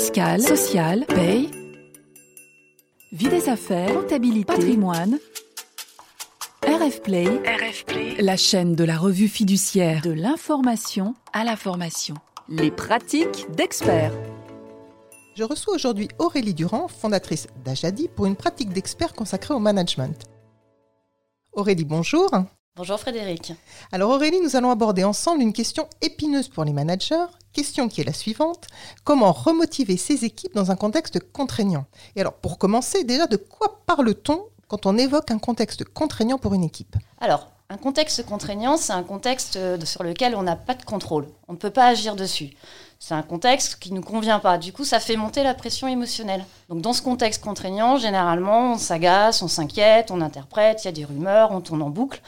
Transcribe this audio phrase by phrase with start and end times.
[0.00, 1.50] fiscale, sociale, paye,
[3.12, 5.18] vie des affaires, comptabilité, patrimoine.
[6.62, 12.14] RF Play, RF Play, la chaîne de la revue fiduciaire de l'information à la formation.
[12.48, 14.14] Les pratiques d'experts.
[15.36, 20.24] Je reçois aujourd'hui Aurélie Durand, fondatrice d'Ajadi, pour une pratique d'expert consacrée au management.
[21.52, 22.30] Aurélie, bonjour.
[22.74, 23.52] Bonjour Frédéric.
[23.92, 28.04] Alors Aurélie, nous allons aborder ensemble une question épineuse pour les managers, question qui est
[28.04, 28.66] la suivante.
[29.04, 31.86] Comment remotiver ses équipes dans un contexte contraignant?
[32.16, 36.54] Et alors pour commencer, déjà de quoi parle-t-on quand on évoque un contexte contraignant pour
[36.54, 36.96] une équipe?
[37.20, 41.28] Alors, un contexte contraignant, c'est un contexte euh, sur lequel on n'a pas de contrôle.
[41.46, 42.50] On ne peut pas agir dessus.
[42.98, 44.58] C'est un contexte qui ne nous convient pas.
[44.58, 46.44] Du coup, ça fait monter la pression émotionnelle.
[46.68, 50.92] Donc, dans ce contexte contraignant, généralement, on s'agace, on s'inquiète, on interprète, il y a
[50.92, 52.20] des rumeurs, on tourne en boucle.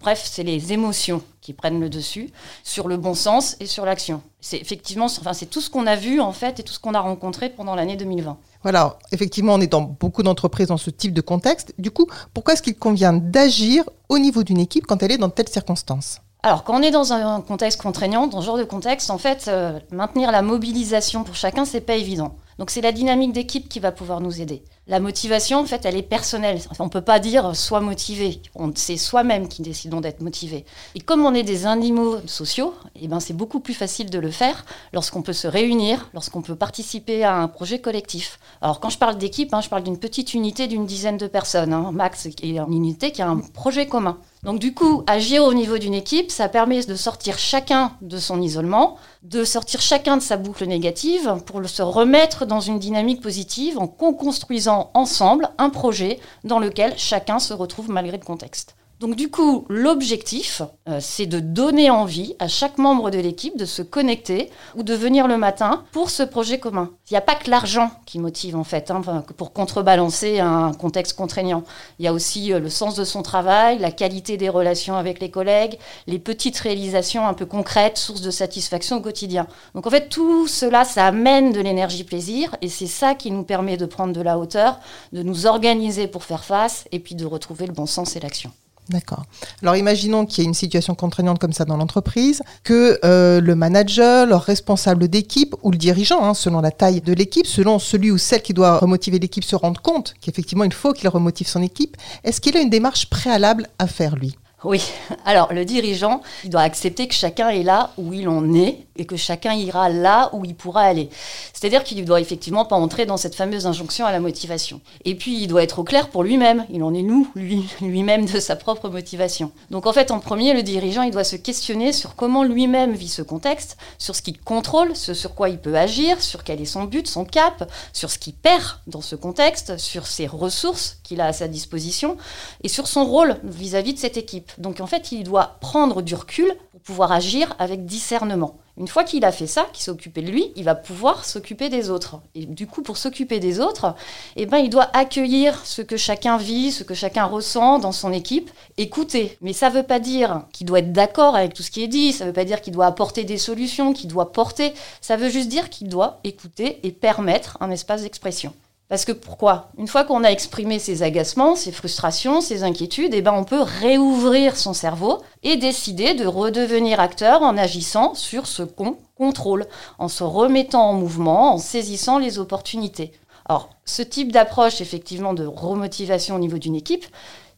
[0.00, 2.30] Bref, c'est les émotions qui prennent le dessus
[2.62, 4.22] sur le bon sens et sur l'action.
[4.40, 6.94] C'est effectivement, enfin, c'est tout ce qu'on a vu en fait et tout ce qu'on
[6.94, 8.36] a rencontré pendant l'année 2020.
[8.62, 11.74] Voilà, effectivement, on est dans beaucoup d'entreprises dans ce type de contexte.
[11.78, 15.30] Du coup, pourquoi est-ce qu'il convient d'agir au niveau d'une équipe quand elle est dans
[15.30, 19.10] telles circonstances alors, quand on est dans un contexte contraignant, dans ce genre de contexte,
[19.10, 22.36] en fait, euh, maintenir la mobilisation pour chacun, c'est pas évident.
[22.60, 24.62] Donc, c'est la dynamique d'équipe qui va pouvoir nous aider.
[24.90, 26.58] La motivation, en fait, elle est personnelle.
[26.78, 28.40] On ne peut pas dire soit motivé.
[28.74, 30.64] C'est soi-même qui décidons d'être motivé.
[30.94, 34.30] Et comme on est des animaux sociaux, eh ben, c'est beaucoup plus facile de le
[34.30, 38.38] faire lorsqu'on peut se réunir, lorsqu'on peut participer à un projet collectif.
[38.62, 41.74] Alors, quand je parle d'équipe, hein, je parle d'une petite unité d'une dizaine de personnes.
[41.74, 44.18] Hein, max, et une unité qui a un projet commun.
[44.44, 48.40] Donc du coup, agir au niveau d'une équipe, ça permet de sortir chacun de son
[48.40, 53.78] isolement, de sortir chacun de sa boucle négative pour se remettre dans une dynamique positive
[53.78, 58.76] en co-construisant ensemble un projet dans lequel chacun se retrouve malgré le contexte.
[59.00, 63.64] Donc du coup, l'objectif, euh, c'est de donner envie à chaque membre de l'équipe de
[63.64, 66.90] se connecter ou de venir le matin pour ce projet commun.
[67.08, 69.00] Il n'y a pas que l'argent qui motive en fait, hein,
[69.36, 71.62] pour contrebalancer un contexte contraignant.
[72.00, 75.20] Il y a aussi euh, le sens de son travail, la qualité des relations avec
[75.20, 75.78] les collègues,
[76.08, 79.46] les petites réalisations un peu concrètes, sources de satisfaction au quotidien.
[79.76, 83.44] Donc en fait, tout cela, ça amène de l'énergie plaisir et c'est ça qui nous
[83.44, 84.80] permet de prendre de la hauteur,
[85.12, 88.50] de nous organiser pour faire face et puis de retrouver le bon sens et l'action.
[88.88, 89.24] D'accord.
[89.62, 93.54] Alors imaginons qu'il y ait une situation contraignante comme ça dans l'entreprise, que euh, le
[93.54, 98.10] manager, le responsable d'équipe ou le dirigeant, hein, selon la taille de l'équipe, selon celui
[98.10, 101.62] ou celle qui doit remotiver l'équipe, se rende compte qu'effectivement il faut qu'il remotive son
[101.62, 101.96] équipe.
[102.24, 104.36] Est-ce qu'il a une démarche préalable à faire lui?
[104.64, 104.82] Oui,
[105.24, 109.06] alors le dirigeant, il doit accepter que chacun est là où il en est et
[109.06, 111.08] que chacun ira là où il pourra aller.
[111.52, 114.80] C'est-à-dire qu'il ne doit effectivement pas entrer dans cette fameuse injonction à la motivation.
[115.04, 118.26] Et puis il doit être au clair pour lui-même, il en est nous, lui, lui-même
[118.26, 119.52] de sa propre motivation.
[119.70, 123.08] Donc en fait, en premier, le dirigeant, il doit se questionner sur comment lui-même vit
[123.08, 126.66] ce contexte, sur ce qu'il contrôle, ce sur quoi il peut agir, sur quel est
[126.66, 131.20] son but, son cap, sur ce qu'il perd dans ce contexte, sur ses ressources qu'il
[131.20, 132.16] a à sa disposition
[132.62, 134.52] et sur son rôle vis-à-vis de cette équipe.
[134.58, 138.56] Donc en fait, il doit prendre du recul pour pouvoir agir avec discernement.
[138.78, 141.68] Une fois qu'il a fait ça, qu'il s'est occupé de lui, il va pouvoir s'occuper
[141.68, 142.20] des autres.
[142.36, 143.96] Et du coup, pour s'occuper des autres,
[144.36, 148.12] eh ben, il doit accueillir ce que chacun vit, ce que chacun ressent dans son
[148.12, 149.36] équipe, écouter.
[149.40, 151.88] Mais ça ne veut pas dire qu'il doit être d'accord avec tout ce qui est
[151.88, 155.16] dit, ça ne veut pas dire qu'il doit apporter des solutions, qu'il doit porter, ça
[155.16, 158.54] veut juste dire qu'il doit écouter et permettre un espace d'expression.
[158.88, 159.68] Parce que pourquoi?
[159.76, 163.60] Une fois qu'on a exprimé ses agacements, ses frustrations, ses inquiétudes, eh ben on peut
[163.60, 169.66] réouvrir son cerveau et décider de redevenir acteur en agissant sur ce qu'on contrôle,
[169.98, 173.12] en se remettant en mouvement, en saisissant les opportunités.
[173.44, 177.06] Alors, ce type d'approche, effectivement, de remotivation au niveau d'une équipe,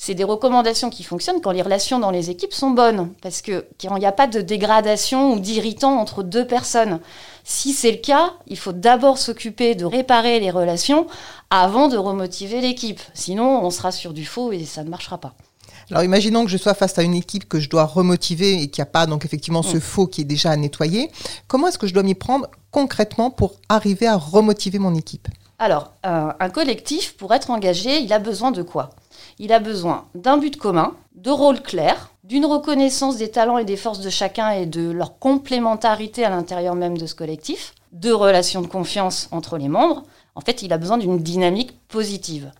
[0.00, 3.66] c'est des recommandations qui fonctionnent quand les relations dans les équipes sont bonnes, parce que
[3.80, 7.00] quand il n'y a pas de dégradation ou d'irritant entre deux personnes.
[7.42, 11.08] Si c'est le cas, il faut d'abord s'occuper de réparer les relations
[11.50, 13.00] avant de remotiver l'équipe.
[13.12, 15.34] Sinon, on sera sur du faux et ça ne marchera pas.
[15.90, 18.80] Alors imaginons que je sois face à une équipe que je dois remotiver et qu'il
[18.80, 19.80] n'y a pas donc effectivement ce mm.
[19.80, 21.10] faux qui est déjà à nettoyer.
[21.48, 25.26] Comment est-ce que je dois m'y prendre concrètement pour arriver à remotiver mon équipe?
[25.58, 28.90] Alors, un collectif, pour être engagé, il a besoin de quoi?
[29.38, 33.76] Il a besoin d'un but commun, de rôles clairs, d'une reconnaissance des talents et des
[33.76, 38.60] forces de chacun et de leur complémentarité à l'intérieur même de ce collectif, de relations
[38.60, 40.02] de confiance entre les membres.
[40.34, 42.52] En fait, il a besoin d'une dynamique positive.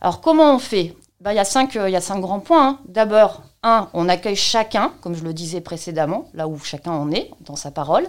[0.00, 0.94] Alors comment on fait?
[1.20, 2.68] Ben, il, y a cinq, euh, y a cinq grands points.
[2.68, 2.78] Hein.
[2.86, 7.30] D'abord, un, on accueille chacun, comme je le disais précédemment, là où chacun en est
[7.40, 8.08] dans sa parole.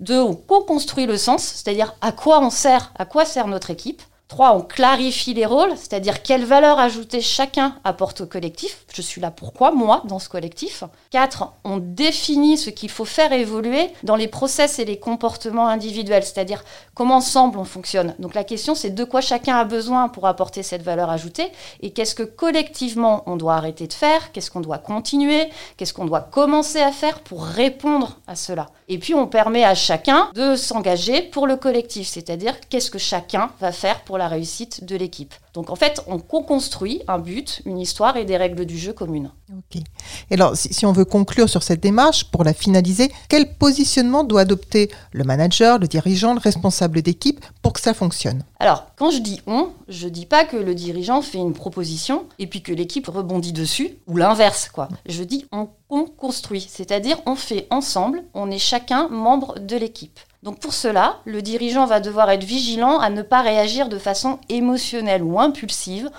[0.00, 4.02] Deux, on co-construit le sens, c'est-à-dire à quoi on sert, à quoi sert notre équipe.
[4.32, 8.86] Trois, on clarifie les rôles, c'est-à-dire quelle valeur ajoutée chacun apporte au collectif.
[8.90, 10.84] Je suis là pourquoi, moi, dans ce collectif.
[11.10, 16.24] Quatre, on définit ce qu'il faut faire évoluer dans les process et les comportements individuels,
[16.24, 16.64] c'est-à-dire
[16.94, 18.14] comment ensemble on fonctionne.
[18.20, 21.52] Donc la question, c'est de quoi chacun a besoin pour apporter cette valeur ajoutée
[21.82, 26.06] et qu'est-ce que collectivement on doit arrêter de faire, qu'est-ce qu'on doit continuer, qu'est-ce qu'on
[26.06, 28.70] doit commencer à faire pour répondre à cela.
[28.88, 33.50] Et puis on permet à chacun de s'engager pour le collectif, c'est-à-dire qu'est-ce que chacun
[33.60, 35.34] va faire pour la réussite de l'équipe.
[35.52, 39.32] Donc en fait, on co-construit un but, une histoire et des règles du jeu communes.
[39.50, 39.82] Ok.
[40.30, 44.42] Et alors, si, on veut conclure sur cette démarche, pour la finaliser, quel positionnement doit
[44.42, 48.44] adopter le manager, le dirigeant, le responsable d'équipe pour que ça fonctionne?
[48.60, 52.46] Alors, quand je dis on, je dis pas que le dirigeant fait une proposition et
[52.46, 54.88] puis que l'équipe rebondit dessus, ou l'inverse, quoi.
[55.06, 60.20] Je dis on, on construit, c'est-à-dire on fait ensemble, on est chacun membre de l'équipe.
[60.42, 64.40] Donc pour cela, le dirigeant va devoir être vigilant à ne pas réagir de façon
[64.48, 66.10] émotionnelle ou impulsive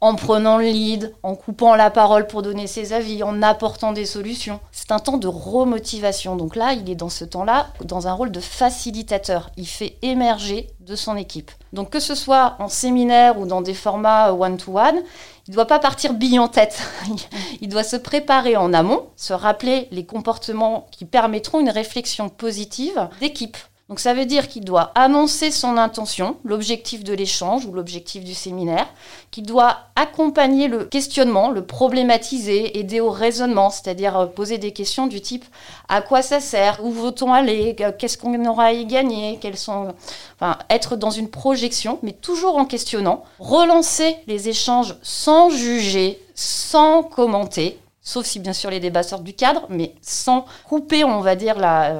[0.00, 4.04] en prenant le lead, en coupant la parole pour donner ses avis, en apportant des
[4.04, 4.60] solutions.
[4.70, 6.36] C'est un temps de remotivation.
[6.36, 9.50] Donc là, il est dans ce temps-là dans un rôle de facilitateur.
[9.56, 11.50] Il fait émerger de son équipe.
[11.72, 15.02] Donc que ce soit en séminaire ou dans des formats one-to-one,
[15.46, 16.82] il ne doit pas partir bille en tête.
[17.60, 23.08] il doit se préparer en amont, se rappeler les comportements qui permettront une réflexion positive
[23.20, 23.56] d'équipe.
[23.88, 28.34] Donc ça veut dire qu'il doit annoncer son intention, l'objectif de l'échange ou l'objectif du
[28.34, 28.88] séminaire,
[29.30, 35.06] qu'il doit accompagner le questionnement, le problématiser, aider au raisonnement, c'est-à-dire euh, poser des questions
[35.06, 35.44] du type
[35.88, 39.94] à quoi ça sert, où veut-on aller, qu'est-ce qu'on aura à y gagner, quels sont,
[40.34, 47.04] enfin, être dans une projection, mais toujours en questionnant, relancer les échanges sans juger, sans
[47.04, 51.36] commenter, sauf si bien sûr les débats sortent du cadre, mais sans couper, on va
[51.36, 51.56] dire,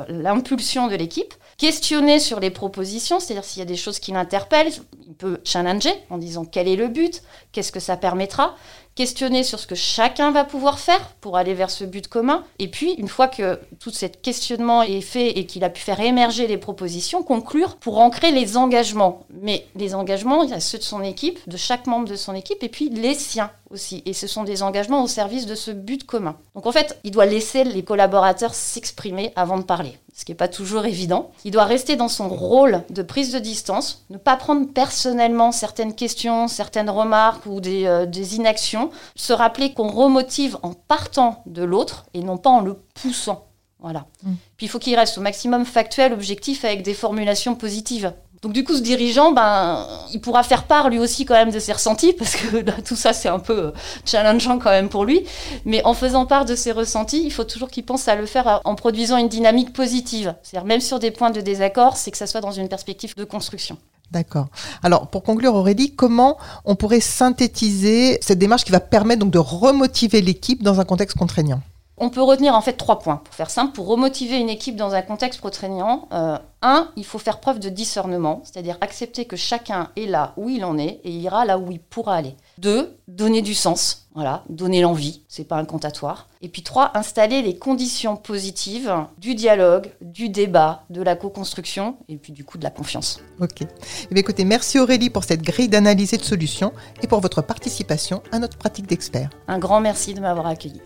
[0.09, 4.73] l'impulsion de l'équipe questionner sur les propositions, c'est-à-dire s'il y a des choses qui l'interpellent,
[5.07, 7.23] il peut challenger en disant quel est le but,
[7.53, 8.55] qu'est-ce que ça permettra,
[8.95, 12.45] questionner sur ce que chacun va pouvoir faire pour aller vers ce but commun.
[12.59, 16.01] Et puis, une fois que tout ce questionnement est fait et qu'il a pu faire
[16.01, 19.25] émerger les propositions, conclure pour ancrer les engagements.
[19.43, 22.35] Mais les engagements, il y a ceux de son équipe, de chaque membre de son
[22.35, 24.03] équipe, et puis les siens aussi.
[24.07, 26.37] Et ce sont des engagements au service de ce but commun.
[26.55, 30.37] Donc en fait, il doit laisser les collaborateurs s'exprimer avant de parler ce qui n'est
[30.37, 31.31] pas toujours évident.
[31.45, 35.95] Il doit rester dans son rôle de prise de distance, ne pas prendre personnellement certaines
[35.95, 42.07] questions, certaines remarques ou des, euh, inactions, se rappeler qu'on remotive en partant de l'autre
[42.15, 43.45] et non pas en le poussant.
[43.79, 44.07] Voilà.
[44.23, 44.33] Mm.
[44.57, 48.15] Puis il faut qu'il reste au maximum factuel, objectif, avec des formulations positives.
[48.43, 51.59] Donc du coup, ce dirigeant, ben, il pourra faire part lui aussi quand même de
[51.59, 53.71] ses ressentis, parce que tout ça, c'est un peu euh,
[54.05, 55.25] challengeant quand même pour lui.
[55.65, 58.49] Mais en faisant part de ses ressentis, il faut toujours qu'il pense à le faire
[58.49, 60.35] euh, en produisant une dynamique positive.
[60.43, 63.25] C'est-à-dire même sur des points de désaccord, c'est que ça soit dans une perspective de
[63.25, 63.79] construction.
[64.11, 64.47] D'accord.
[64.83, 69.39] Alors, pour conclure, Aurélie, comment on pourrait synthétiser cette démarche qui va permettre donc de
[69.39, 71.61] remotiver l'équipe dans un contexte contraignant?
[71.99, 73.73] On peut retenir en fait trois points pour faire simple.
[73.73, 77.69] Pour remotiver une équipe dans un contexte contraignant, euh, un, il faut faire preuve de
[77.69, 81.71] discernement, c'est-à-dire accepter que chacun est là où il en est et ira là où
[81.71, 82.37] il pourra aller.
[82.59, 86.29] Deux, donner du sens, voilà, donner l'envie, c'est pas un comptatoire.
[86.47, 92.19] Et puis trois, installer les conditions positives du dialogue, du débat, de la co-construction et
[92.19, 93.21] puis du coup de la confiance.
[93.41, 93.63] Ok.
[93.63, 96.73] Eh écoutez, merci Aurélie pour cette grille d'analyse et de solutions
[97.03, 99.31] et pour votre participation à notre pratique d'expert.
[99.49, 100.81] Un grand merci de m'avoir accueilli.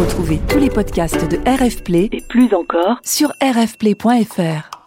[0.00, 4.77] Retrouvez tous les podcasts de RF Play et plus encore sur rfplay.fr.